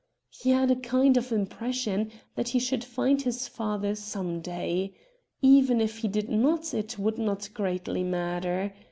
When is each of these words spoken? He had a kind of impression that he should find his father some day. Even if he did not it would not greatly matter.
He 0.31 0.49
had 0.49 0.71
a 0.71 0.75
kind 0.75 1.15
of 1.15 1.31
impression 1.31 2.11
that 2.33 2.47
he 2.49 2.59
should 2.59 2.83
find 2.83 3.21
his 3.21 3.47
father 3.47 3.93
some 3.93 4.39
day. 4.41 4.95
Even 5.43 5.79
if 5.79 5.99
he 5.99 6.07
did 6.07 6.27
not 6.27 6.73
it 6.73 6.97
would 6.97 7.19
not 7.19 7.53
greatly 7.53 8.01
matter. 8.03 8.73